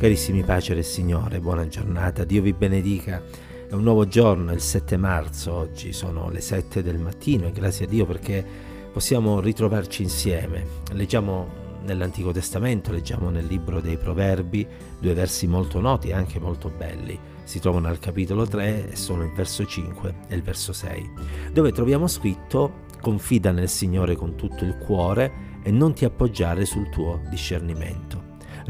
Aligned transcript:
Carissimi 0.00 0.42
pace 0.44 0.72
del 0.72 0.82
Signore, 0.82 1.40
buona 1.40 1.68
giornata, 1.68 2.24
Dio 2.24 2.40
vi 2.40 2.54
benedica. 2.54 3.22
È 3.68 3.74
un 3.74 3.82
nuovo 3.82 4.08
giorno, 4.08 4.50
il 4.50 4.62
7 4.62 4.96
marzo, 4.96 5.52
oggi 5.52 5.92
sono 5.92 6.30
le 6.30 6.40
7 6.40 6.82
del 6.82 6.98
mattino 6.98 7.46
e 7.46 7.52
grazie 7.52 7.84
a 7.84 7.88
Dio 7.88 8.06
perché 8.06 8.42
possiamo 8.90 9.40
ritrovarci 9.40 10.02
insieme. 10.02 10.64
Leggiamo 10.92 11.80
nell'Antico 11.82 12.32
Testamento, 12.32 12.92
leggiamo 12.92 13.28
nel 13.28 13.44
libro 13.44 13.82
dei 13.82 13.98
Proverbi 13.98 14.66
due 14.98 15.12
versi 15.12 15.46
molto 15.46 15.80
noti 15.80 16.08
e 16.08 16.14
anche 16.14 16.40
molto 16.40 16.72
belli. 16.74 17.18
Si 17.44 17.60
trovano 17.60 17.88
al 17.88 17.98
capitolo 17.98 18.46
3 18.46 18.92
e 18.92 18.96
sono 18.96 19.22
il 19.24 19.32
verso 19.34 19.66
5 19.66 20.14
e 20.28 20.34
il 20.34 20.42
verso 20.42 20.72
6, 20.72 21.10
dove 21.52 21.72
troviamo 21.72 22.06
scritto 22.06 22.86
confida 23.02 23.50
nel 23.50 23.68
Signore 23.68 24.16
con 24.16 24.34
tutto 24.34 24.64
il 24.64 24.78
cuore 24.78 25.58
e 25.62 25.70
non 25.70 25.92
ti 25.92 26.06
appoggiare 26.06 26.64
sul 26.64 26.88
tuo 26.88 27.20
discernimento 27.28 28.19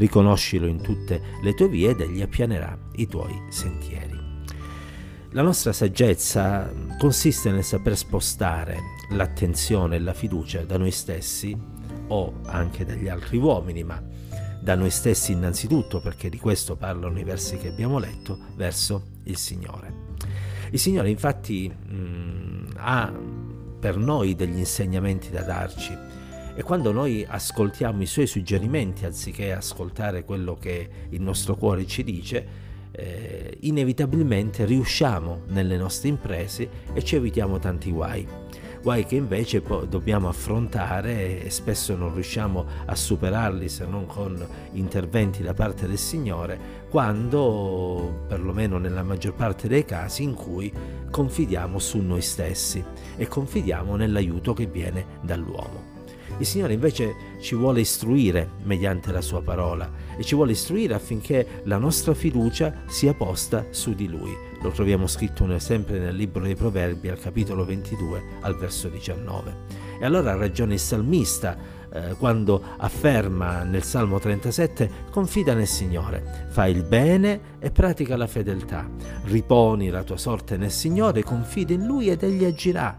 riconoscilo 0.01 0.67
in 0.67 0.81
tutte 0.81 1.21
le 1.43 1.55
tue 1.55 1.69
vie 1.69 1.91
ed 1.91 2.01
egli 2.01 2.23
appianerà 2.23 2.77
i 2.97 3.07
tuoi 3.07 3.39
sentieri. 3.51 4.19
La 5.33 5.43
nostra 5.43 5.73
saggezza 5.73 6.73
consiste 6.99 7.53
nel 7.53 7.63
saper 7.63 7.97
spostare 7.97 8.79
l'attenzione 9.11 9.97
e 9.97 10.01
la 10.01 10.15
fiducia 10.15 10.65
da 10.65 10.77
noi 10.77 10.91
stessi 10.91 11.57
o 12.09 12.35
anche 12.47 12.85
dagli 12.85 13.09
altri 13.09 13.37
uomini, 13.37 13.85
ma 13.85 14.03
da 14.61 14.75
noi 14.75 14.91
stessi 14.91 15.33
innanzitutto, 15.33 16.01
perché 16.01 16.29
di 16.29 16.39
questo 16.39 16.75
parlano 16.75 17.21
i 17.21 17.25
versi 17.25 17.59
che 17.59 17.69
abbiamo 17.69 17.99
letto, 17.99 18.39
verso 18.57 19.19
il 19.25 19.37
Signore. 19.37 20.09
Il 20.71 20.79
Signore 20.81 21.11
infatti 21.11 21.69
mh, 21.69 21.95
mm, 21.95 22.67
ha 22.77 23.13
per 23.79 23.97
noi 23.97 24.35
degli 24.35 24.59
insegnamenti 24.59 25.31
da 25.31 25.43
darci 25.43 26.10
e 26.55 26.63
quando 26.63 26.93
noi 26.93 27.25
ascoltiamo 27.27 28.03
i 28.03 28.07
suoi 28.07 28.27
suggerimenti 28.27 29.05
anziché 29.05 29.53
ascoltare 29.53 30.25
quello 30.25 30.57
che 30.57 30.89
il 31.11 31.21
nostro 31.21 31.57
cuore 31.57 31.87
ci 31.87 32.05
dice, 32.05 32.69
eh, 32.93 33.57
inevitabilmente 33.61 34.65
riusciamo 34.65 35.43
nelle 35.49 35.77
nostre 35.77 36.09
imprese 36.09 36.69
e 36.93 37.03
ci 37.03 37.17
evitiamo 37.17 37.59
tanti 37.59 37.91
guai. 37.91 38.27
Guai 38.83 39.05
che 39.05 39.15
invece 39.15 39.63
dobbiamo 39.89 40.29
affrontare 40.29 41.43
e 41.43 41.51
spesso 41.51 41.95
non 41.95 42.15
riusciamo 42.15 42.65
a 42.87 42.95
superarli 42.95 43.69
se 43.69 43.85
non 43.85 44.07
con 44.07 44.43
interventi 44.73 45.43
da 45.43 45.53
parte 45.53 45.87
del 45.87 45.99
Signore, 45.99 46.59
quando, 46.89 48.25
perlomeno 48.27 48.79
nella 48.79 49.03
maggior 49.03 49.35
parte 49.35 49.69
dei 49.69 49.85
casi, 49.85 50.23
in 50.23 50.33
cui 50.33 50.73
confidiamo 51.11 51.79
su 51.79 51.99
noi 51.99 52.23
stessi 52.23 52.83
e 53.17 53.29
confidiamo 53.29 53.97
nell'aiuto 53.97 54.55
che 54.55 54.65
viene 54.65 55.05
dall'uomo. 55.21 55.90
Il 56.39 56.47
Signore 56.47 56.73
invece 56.73 57.15
ci 57.41 57.55
vuole 57.55 57.81
istruire 57.81 58.51
mediante 58.63 59.13
la 59.13 59.21
sua 59.21 59.43
parola 59.43 59.91
e 60.17 60.23
ci 60.23 60.35
vuole 60.35 60.53
istruire 60.53 60.95
affinché 60.95 61.63
la 61.65 61.79
nostra 61.79 62.15
fiducia 62.15 62.83
sia 62.87 63.15
posta 63.15 63.67
su 63.71 63.95
di 63.95 64.09
Lui. 64.09 64.35
Lo 64.63 64.71
troviamo 64.71 65.07
scritto 65.07 65.59
sempre 65.59 65.99
nel 65.99 66.15
libro 66.15 66.43
dei 66.43 66.55
Proverbi 66.55 67.09
al 67.09 67.19
capitolo 67.19 67.65
22 67.65 68.23
al 68.41 68.57
verso 68.57 68.89
19. 68.89 69.55
E 70.01 70.05
allora 70.05 70.33
ha 70.33 70.37
ragione 70.37 70.75
il 70.75 70.81
salmista 70.81 71.57
eh, 71.93 72.15
quando 72.19 72.63
afferma 72.77 73.65
nel 73.65 73.83
Salmo 73.83 74.19
37 74.19 74.91
confida 75.11 75.55
nel 75.55 75.67
Signore, 75.67 76.47
fai 76.49 76.73
il 76.73 76.85
bene 76.85 77.59
e 77.59 77.71
pratica 77.71 78.17
la 78.17 78.27
fedeltà, 78.27 78.89
riponi 79.25 79.89
la 79.89 80.05
tua 80.05 80.17
sorte 80.17 80.57
nel 80.57 80.71
Signore, 80.71 81.25
confida 81.25 81.73
in 81.73 81.87
Lui 81.87 82.09
ed 82.09 82.23
Egli 82.23 82.45
agirà 82.45 82.97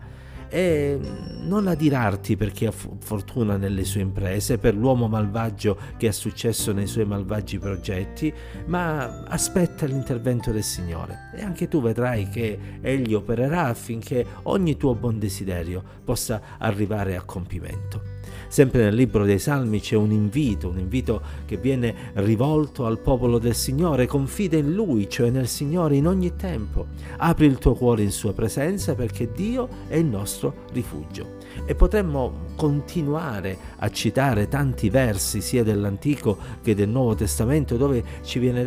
e 0.52 1.00
non 1.44 1.68
adirarti 1.68 2.36
per 2.36 2.52
chi 2.52 2.66
ha 2.66 2.72
fortuna 2.72 3.56
nelle 3.56 3.86
sue 3.86 4.02
imprese, 4.02 4.58
per 4.58 4.76
l'uomo 4.76 5.08
malvagio 5.08 5.78
che 5.96 6.10
ha 6.10 6.12
successo 6.12 6.74
nei 6.74 6.88
suoi 6.88 7.06
malvagi 7.06 7.58
progetti, 7.58 8.32
ma 8.66 9.24
aspetta 9.24 9.86
l'intervento 9.86 10.52
del 10.52 10.64
Signore 10.64 11.32
e 11.34 11.42
anche 11.42 11.70
tu 11.70 11.82
vedrai 11.82 12.28
che 12.28 12.60
Egli 12.82 13.14
opererà 13.14 13.68
affinché 13.68 14.26
ogni 14.44 14.76
tuo 14.76 14.94
buon 14.94 15.20
desiderio 15.20 15.82
possa 16.04 16.42
arrivare 16.58 17.16
a 17.16 17.24
compimento. 17.24 18.20
Sempre 18.48 18.84
nel 18.84 18.96
libro 18.96 19.24
dei 19.24 19.40
Salmi 19.40 19.80
c'è 19.80 19.96
un 19.96 20.12
invito, 20.12 20.70
un 20.70 20.78
invito 20.78 21.22
che 21.46 21.58
viene 21.58 22.12
rivolto 22.16 22.86
al 22.86 23.00
popolo 23.00 23.40
del 23.40 23.56
Signore, 23.56 24.08
confida 24.08 24.58
in 24.58 24.74
Lui, 24.74 25.10
cioè 25.10 25.30
nel 25.30 25.48
Signore 25.48 25.96
in 25.96 26.08
ogni 26.08 26.36
tempo. 26.36 26.88
Apri 27.18 27.46
il 27.46 27.58
tuo 27.58 27.74
cuore 27.74 28.04
in 28.04 28.12
Sua 28.12 28.34
presenza 28.34 28.94
perché 28.94 29.32
Dio 29.32 29.68
è 29.88 29.96
il 29.96 30.06
nostro 30.06 30.66
rifugio. 30.74 31.40
E 31.66 31.76
potremmo 31.76 32.50
continuare 32.56 33.58
a 33.78 33.90
citare 33.90 34.48
tanti 34.48 34.90
versi 34.90 35.42
sia 35.42 35.64
dell'Antico 35.64 36.38
che 36.62 36.76
del 36.76 36.90
Nuovo 36.90 37.16
Testamento 37.16 37.78
dove 37.78 38.04
ci 38.24 38.40
viene, 38.40 38.66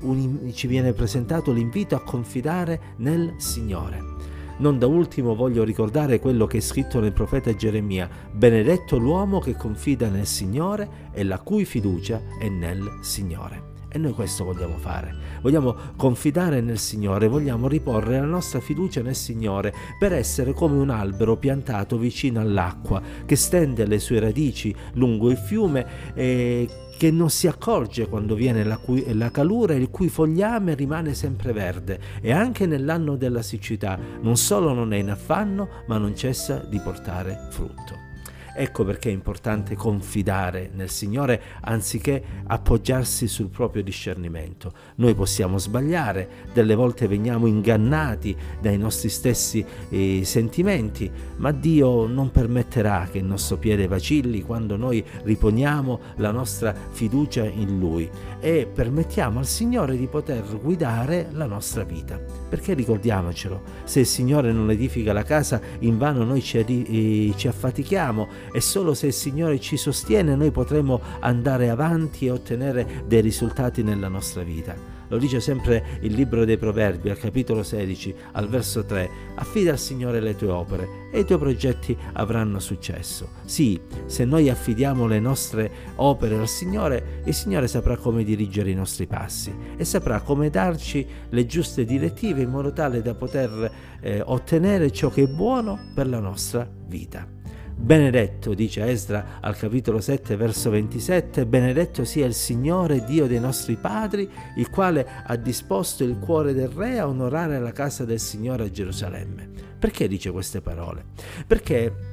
un, 0.00 0.50
ci 0.52 0.66
viene 0.66 0.92
presentato 0.92 1.52
l'invito 1.52 1.94
a 1.94 2.02
confidare 2.02 2.80
nel 2.96 3.34
Signore. 3.38 4.29
Non 4.60 4.78
da 4.78 4.86
ultimo 4.86 5.34
voglio 5.34 5.64
ricordare 5.64 6.20
quello 6.20 6.46
che 6.46 6.58
è 6.58 6.60
scritto 6.60 7.00
nel 7.00 7.14
profeta 7.14 7.54
Geremia, 7.54 8.10
benedetto 8.30 8.98
l'uomo 8.98 9.40
che 9.40 9.56
confida 9.56 10.10
nel 10.10 10.26
Signore 10.26 11.08
e 11.12 11.24
la 11.24 11.38
cui 11.38 11.64
fiducia 11.64 12.20
è 12.38 12.46
nel 12.50 12.98
Signore. 13.00 13.69
E 13.92 13.98
noi 13.98 14.12
questo 14.12 14.44
vogliamo 14.44 14.76
fare. 14.78 15.14
Vogliamo 15.42 15.74
confidare 15.96 16.60
nel 16.60 16.78
Signore, 16.78 17.26
vogliamo 17.26 17.66
riporre 17.66 18.20
la 18.20 18.26
nostra 18.26 18.60
fiducia 18.60 19.02
nel 19.02 19.16
Signore 19.16 19.74
per 19.98 20.12
essere 20.12 20.52
come 20.52 20.76
un 20.76 20.90
albero 20.90 21.36
piantato 21.36 21.98
vicino 21.98 22.40
all'acqua 22.40 23.02
che 23.26 23.34
stende 23.34 23.86
le 23.86 23.98
sue 23.98 24.20
radici 24.20 24.74
lungo 24.94 25.30
il 25.30 25.36
fiume 25.36 26.14
e 26.14 26.68
che 26.96 27.10
non 27.10 27.30
si 27.30 27.46
accorge 27.46 28.06
quando 28.08 28.34
viene 28.34 28.62
la, 28.62 28.76
cui, 28.76 29.02
la 29.14 29.30
calura 29.30 29.72
il 29.72 29.88
cui 29.88 30.10
fogliame 30.10 30.74
rimane 30.74 31.14
sempre 31.14 31.54
verde 31.54 31.98
e 32.20 32.30
anche 32.30 32.66
nell'anno 32.66 33.16
della 33.16 33.40
siccità 33.40 33.98
non 34.20 34.36
solo 34.36 34.74
non 34.74 34.92
è 34.92 34.98
in 34.98 35.10
affanno 35.10 35.84
ma 35.86 35.96
non 35.96 36.14
cessa 36.14 36.58
di 36.58 36.78
portare 36.78 37.48
frutto. 37.50 38.09
Ecco 38.54 38.84
perché 38.84 39.08
è 39.08 39.12
importante 39.12 39.74
confidare 39.74 40.70
nel 40.74 40.90
Signore 40.90 41.40
anziché 41.62 42.22
appoggiarsi 42.46 43.28
sul 43.28 43.48
proprio 43.48 43.82
discernimento. 43.82 44.72
Noi 44.96 45.14
possiamo 45.14 45.58
sbagliare, 45.58 46.48
delle 46.52 46.74
volte 46.74 47.06
veniamo 47.06 47.46
ingannati 47.46 48.36
dai 48.60 48.76
nostri 48.76 49.08
stessi 49.08 49.64
eh, 49.88 50.22
sentimenti, 50.24 51.10
ma 51.36 51.52
Dio 51.52 52.06
non 52.06 52.30
permetterà 52.30 53.08
che 53.10 53.18
il 53.18 53.24
nostro 53.24 53.56
piede 53.56 53.86
vacilli 53.86 54.42
quando 54.42 54.76
noi 54.76 55.04
riponiamo 55.22 56.00
la 56.16 56.30
nostra 56.30 56.74
fiducia 56.90 57.44
in 57.44 57.78
Lui 57.78 58.08
e 58.40 58.68
permettiamo 58.72 59.38
al 59.38 59.46
Signore 59.46 59.96
di 59.96 60.06
poter 60.06 60.44
guidare 60.60 61.28
la 61.32 61.46
nostra 61.46 61.84
vita. 61.84 62.18
Perché 62.48 62.74
ricordiamocelo, 62.74 63.62
se 63.84 64.00
il 64.00 64.06
Signore 64.06 64.52
non 64.52 64.70
edifica 64.70 65.12
la 65.12 65.22
casa, 65.22 65.60
invano 65.80 66.24
noi 66.24 66.42
ci, 66.42 66.58
eh, 66.58 67.32
ci 67.36 67.48
affatichiamo 67.48 68.28
e 68.52 68.60
solo 68.60 68.94
se 68.94 69.06
il 69.06 69.12
Signore 69.12 69.60
ci 69.60 69.76
sostiene 69.76 70.34
noi 70.34 70.50
potremo 70.50 71.00
andare 71.20 71.70
avanti 71.70 72.26
e 72.26 72.30
ottenere 72.30 73.04
dei 73.06 73.20
risultati 73.20 73.82
nella 73.82 74.08
nostra 74.08 74.42
vita. 74.42 74.98
Lo 75.10 75.18
dice 75.18 75.40
sempre 75.40 75.98
il 76.02 76.12
libro 76.12 76.44
dei 76.44 76.56
Proverbi 76.56 77.10
al 77.10 77.18
capitolo 77.18 77.64
16, 77.64 78.14
al 78.32 78.48
verso 78.48 78.84
3, 78.84 79.10
affida 79.34 79.72
al 79.72 79.78
Signore 79.78 80.20
le 80.20 80.36
tue 80.36 80.50
opere 80.50 81.08
e 81.10 81.20
i 81.20 81.24
tuoi 81.24 81.38
progetti 81.38 81.96
avranno 82.12 82.60
successo. 82.60 83.30
Sì, 83.44 83.78
se 84.06 84.24
noi 84.24 84.48
affidiamo 84.48 85.08
le 85.08 85.18
nostre 85.18 85.70
opere 85.96 86.36
al 86.36 86.46
Signore, 86.46 87.22
il 87.24 87.34
Signore 87.34 87.66
saprà 87.66 87.96
come 87.96 88.22
dirigere 88.22 88.70
i 88.70 88.74
nostri 88.74 89.08
passi 89.08 89.52
e 89.76 89.84
saprà 89.84 90.20
come 90.20 90.48
darci 90.48 91.04
le 91.28 91.44
giuste 91.44 91.84
direttive 91.84 92.42
in 92.42 92.50
modo 92.50 92.72
tale 92.72 93.02
da 93.02 93.14
poter 93.16 93.72
eh, 94.00 94.22
ottenere 94.24 94.92
ciò 94.92 95.10
che 95.10 95.24
è 95.24 95.26
buono 95.26 95.90
per 95.92 96.06
la 96.06 96.20
nostra 96.20 96.68
vita. 96.86 97.39
Benedetto, 97.80 98.52
dice 98.52 98.88
Esdra 98.88 99.38
al 99.40 99.56
capitolo 99.56 100.00
7, 100.00 100.36
verso 100.36 100.68
27, 100.68 101.46
benedetto 101.46 102.04
sia 102.04 102.26
il 102.26 102.34
Signore 102.34 103.04
Dio 103.04 103.26
dei 103.26 103.40
nostri 103.40 103.76
padri, 103.76 104.30
il 104.56 104.68
quale 104.68 105.08
ha 105.24 105.34
disposto 105.36 106.04
il 106.04 106.18
cuore 106.18 106.52
del 106.52 106.68
Re 106.68 106.98
a 106.98 107.08
onorare 107.08 107.58
la 107.58 107.72
casa 107.72 108.04
del 108.04 108.20
Signore 108.20 108.64
a 108.64 108.70
Gerusalemme. 108.70 109.48
Perché 109.78 110.08
dice 110.08 110.30
queste 110.30 110.60
parole? 110.60 111.06
Perché 111.46 112.09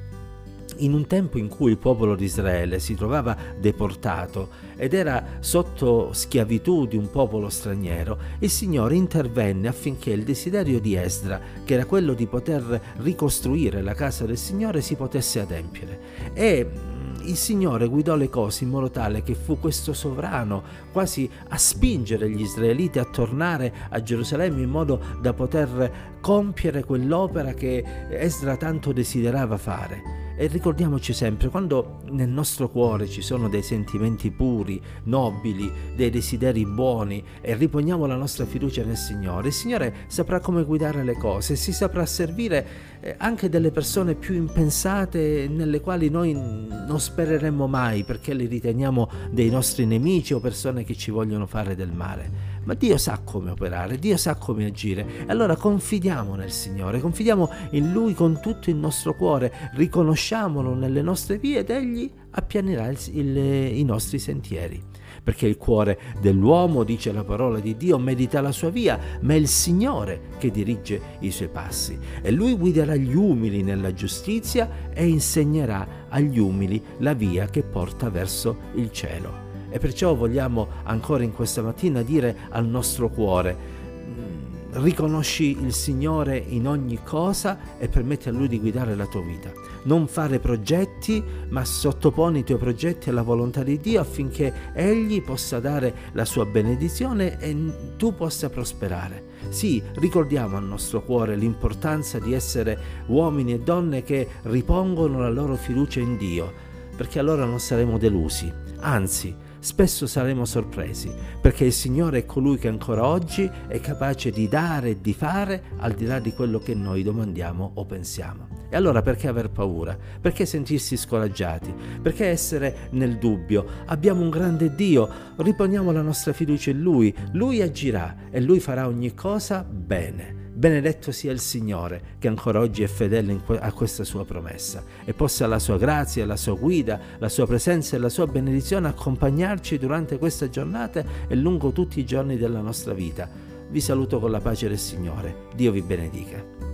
in 0.78 0.92
un 0.92 1.06
tempo 1.06 1.38
in 1.38 1.48
cui 1.48 1.70
il 1.70 1.78
popolo 1.78 2.14
di 2.14 2.24
Israele 2.24 2.78
si 2.78 2.94
trovava 2.94 3.36
deportato 3.58 4.66
ed 4.76 4.94
era 4.94 5.24
sotto 5.40 6.12
schiavitù 6.12 6.86
di 6.86 6.96
un 6.96 7.10
popolo 7.10 7.48
straniero, 7.48 8.18
il 8.38 8.50
Signore 8.50 8.94
intervenne 8.94 9.68
affinché 9.68 10.10
il 10.10 10.22
desiderio 10.22 10.80
di 10.80 10.94
Esdra, 10.94 11.40
che 11.64 11.74
era 11.74 11.84
quello 11.84 12.14
di 12.14 12.26
poter 12.26 12.80
ricostruire 12.98 13.82
la 13.82 13.94
casa 13.94 14.24
del 14.24 14.38
Signore, 14.38 14.80
si 14.80 14.94
potesse 14.94 15.40
adempiere. 15.40 16.00
E 16.32 16.64
mm, 16.64 17.14
il 17.22 17.36
Signore 17.36 17.88
guidò 17.88 18.14
le 18.14 18.28
cose 18.28 18.62
in 18.62 18.70
modo 18.70 18.88
tale 18.90 19.22
che 19.24 19.34
fu 19.34 19.58
questo 19.58 19.92
sovrano 19.92 20.62
quasi 20.92 21.28
a 21.48 21.56
spingere 21.56 22.30
gli 22.30 22.42
israeliti 22.42 23.00
a 23.00 23.04
tornare 23.04 23.74
a 23.90 24.00
Gerusalemme 24.00 24.62
in 24.62 24.70
modo 24.70 25.00
da 25.20 25.32
poter 25.32 26.16
compiere 26.20 26.84
quell'opera 26.84 27.52
che 27.52 27.84
Esdra 28.10 28.56
tanto 28.56 28.92
desiderava 28.92 29.56
fare 29.56 30.26
E 30.40 30.46
ricordiamoci 30.46 31.12
sempre, 31.12 31.48
quando 31.48 31.98
nel 32.10 32.28
nostro 32.28 32.68
cuore 32.68 33.08
ci 33.08 33.22
sono 33.22 33.48
dei 33.48 33.64
sentimenti 33.64 34.30
puri, 34.30 34.80
nobili, 35.06 35.68
dei 35.96 36.10
desideri 36.10 36.64
buoni 36.64 37.24
e 37.40 37.56
riponiamo 37.56 38.06
la 38.06 38.14
nostra 38.14 38.46
fiducia 38.46 38.84
nel 38.84 38.96
Signore, 38.96 39.48
il 39.48 39.52
Signore 39.52 39.94
saprà 40.06 40.38
come 40.38 40.62
guidare 40.62 41.02
le 41.02 41.16
cose, 41.16 41.56
si 41.56 41.72
saprà 41.72 42.06
servire 42.06 42.66
eh, 43.00 43.16
anche 43.18 43.48
delle 43.48 43.72
persone 43.72 44.14
più 44.14 44.36
impensate 44.36 45.48
nelle 45.48 45.80
quali 45.80 46.08
noi 46.08 46.34
non 46.34 47.00
spereremmo 47.00 47.66
mai 47.66 48.04
perché 48.04 48.32
li 48.32 48.46
riteniamo 48.46 49.10
dei 49.32 49.50
nostri 49.50 49.86
nemici 49.86 50.34
o 50.34 50.38
persone 50.38 50.84
che 50.84 50.94
ci 50.94 51.10
vogliono 51.10 51.46
fare 51.46 51.74
del 51.74 51.90
male 51.90 52.57
ma 52.68 52.74
Dio 52.74 52.98
sa 52.98 53.22
come 53.24 53.50
operare, 53.50 53.98
Dio 53.98 54.18
sa 54.18 54.34
come 54.34 54.66
agire. 54.66 55.24
E 55.26 55.30
allora 55.30 55.56
confidiamo 55.56 56.34
nel 56.34 56.52
Signore, 56.52 57.00
confidiamo 57.00 57.50
in 57.70 57.92
Lui 57.92 58.12
con 58.12 58.40
tutto 58.42 58.68
il 58.68 58.76
nostro 58.76 59.14
cuore, 59.14 59.70
riconosciamolo 59.72 60.74
nelle 60.74 61.00
nostre 61.00 61.38
vie 61.38 61.60
ed 61.60 61.70
Egli 61.70 62.12
appianerà 62.30 62.88
il, 62.88 62.98
il, 63.12 63.36
i 63.78 63.84
nostri 63.84 64.18
sentieri. 64.18 64.84
Perché 65.24 65.46
il 65.46 65.56
cuore 65.56 65.98
dell'uomo, 66.20 66.84
dice 66.84 67.10
la 67.10 67.24
parola 67.24 67.58
di 67.58 67.74
Dio, 67.74 67.98
medita 67.98 68.42
la 68.42 68.52
sua 68.52 68.68
via, 68.68 68.98
ma 69.22 69.32
è 69.32 69.36
il 69.36 69.48
Signore 69.48 70.32
che 70.36 70.50
dirige 70.50 71.00
i 71.20 71.30
suoi 71.30 71.48
passi. 71.48 71.98
E 72.20 72.30
Lui 72.30 72.54
guiderà 72.54 72.96
gli 72.96 73.14
umili 73.14 73.62
nella 73.62 73.94
giustizia 73.94 74.90
e 74.92 75.06
insegnerà 75.06 76.06
agli 76.10 76.38
umili 76.38 76.82
la 76.98 77.14
via 77.14 77.46
che 77.46 77.62
porta 77.62 78.10
verso 78.10 78.58
il 78.74 78.92
cielo. 78.92 79.47
E 79.70 79.78
perciò 79.78 80.14
vogliamo 80.14 80.68
ancora 80.84 81.22
in 81.22 81.32
questa 81.32 81.62
mattina 81.62 82.02
dire 82.02 82.36
al 82.50 82.66
nostro 82.66 83.10
cuore, 83.10 83.56
mm, 83.56 84.82
riconosci 84.82 85.58
il 85.62 85.74
Signore 85.74 86.38
in 86.38 86.66
ogni 86.66 87.00
cosa 87.04 87.76
e 87.78 87.88
permetti 87.88 88.28
a 88.28 88.32
Lui 88.32 88.48
di 88.48 88.58
guidare 88.58 88.94
la 88.94 89.06
tua 89.06 89.20
vita. 89.20 89.52
Non 89.82 90.06
fare 90.06 90.38
progetti, 90.38 91.22
ma 91.48 91.64
sottoponi 91.64 92.40
i 92.40 92.44
tuoi 92.44 92.58
progetti 92.58 93.10
alla 93.10 93.22
volontà 93.22 93.62
di 93.62 93.78
Dio 93.78 94.00
affinché 94.00 94.72
Egli 94.72 95.22
possa 95.22 95.60
dare 95.60 95.94
la 96.12 96.24
sua 96.24 96.46
benedizione 96.46 97.38
e 97.38 97.54
tu 97.96 98.14
possa 98.14 98.48
prosperare. 98.48 99.26
Sì, 99.50 99.82
ricordiamo 99.94 100.56
al 100.56 100.64
nostro 100.64 101.02
cuore 101.02 101.36
l'importanza 101.36 102.18
di 102.18 102.32
essere 102.32 103.04
uomini 103.06 103.52
e 103.52 103.60
donne 103.60 104.02
che 104.02 104.26
ripongono 104.42 105.20
la 105.20 105.30
loro 105.30 105.56
fiducia 105.56 106.00
in 106.00 106.16
Dio, 106.16 106.52
perché 106.96 107.18
allora 107.18 107.44
non 107.44 107.60
saremo 107.60 107.96
delusi, 107.96 108.52
anzi 108.80 109.46
spesso 109.60 110.06
saremo 110.06 110.44
sorpresi, 110.44 111.12
perché 111.40 111.64
il 111.64 111.72
Signore 111.72 112.18
è 112.18 112.24
colui 112.24 112.58
che 112.58 112.68
ancora 112.68 113.06
oggi 113.06 113.50
è 113.66 113.80
capace 113.80 114.30
di 114.30 114.48
dare 114.48 114.90
e 114.90 115.00
di 115.00 115.12
fare 115.12 115.62
al 115.78 115.92
di 115.92 116.06
là 116.06 116.18
di 116.18 116.32
quello 116.32 116.58
che 116.58 116.74
noi 116.74 117.02
domandiamo 117.02 117.72
o 117.74 117.84
pensiamo. 117.84 118.48
E 118.70 118.76
allora 118.76 119.00
perché 119.00 119.28
aver 119.28 119.50
paura? 119.50 119.96
Perché 120.20 120.44
sentirsi 120.44 120.96
scoraggiati? 120.96 121.74
Perché 122.02 122.26
essere 122.26 122.88
nel 122.90 123.18
dubbio? 123.18 123.64
Abbiamo 123.86 124.20
un 124.20 124.30
grande 124.30 124.74
Dio, 124.74 125.08
riponiamo 125.36 125.90
la 125.90 126.02
nostra 126.02 126.32
fiducia 126.32 126.70
in 126.70 126.82
Lui, 126.82 127.14
Lui 127.32 127.62
agirà 127.62 128.28
e 128.30 128.40
Lui 128.40 128.60
farà 128.60 128.86
ogni 128.86 129.14
cosa 129.14 129.64
bene. 129.64 130.37
Benedetto 130.58 131.12
sia 131.12 131.30
il 131.30 131.38
Signore 131.38 132.16
che 132.18 132.26
ancora 132.26 132.58
oggi 132.58 132.82
è 132.82 132.88
fedele 132.88 133.40
a 133.60 133.72
questa 133.72 134.02
sua 134.02 134.24
promessa 134.24 134.82
e 135.04 135.14
possa 135.14 135.46
la 135.46 135.60
sua 135.60 135.78
grazia, 135.78 136.26
la 136.26 136.34
sua 136.34 136.54
guida, 136.54 136.98
la 137.18 137.28
sua 137.28 137.46
presenza 137.46 137.94
e 137.94 138.00
la 138.00 138.08
sua 138.08 138.26
benedizione 138.26 138.88
accompagnarci 138.88 139.78
durante 139.78 140.18
questa 140.18 140.48
giornata 140.48 141.04
e 141.28 141.36
lungo 141.36 141.70
tutti 141.70 142.00
i 142.00 142.04
giorni 142.04 142.36
della 142.36 142.60
nostra 142.60 142.92
vita. 142.92 143.30
Vi 143.70 143.80
saluto 143.80 144.18
con 144.18 144.32
la 144.32 144.40
pace 144.40 144.66
del 144.66 144.80
Signore. 144.80 145.46
Dio 145.54 145.70
vi 145.70 145.80
benedica. 145.80 146.67